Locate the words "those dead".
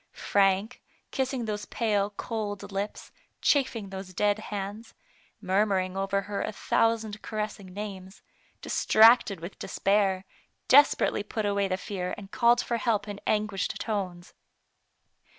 3.89-4.39